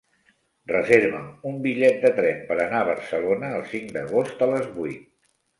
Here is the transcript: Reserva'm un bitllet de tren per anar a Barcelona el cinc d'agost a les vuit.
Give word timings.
Reserva'm 0.71 1.27
un 1.49 1.59
bitllet 1.67 2.01
de 2.07 2.11
tren 2.21 2.41
per 2.49 2.57
anar 2.65 2.81
a 2.81 2.89
Barcelona 2.89 3.55
el 3.59 3.67
cinc 3.75 3.95
d'agost 3.99 4.43
a 4.49 4.53
les 4.57 4.69
vuit. 4.81 5.07